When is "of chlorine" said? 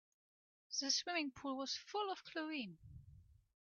2.11-2.79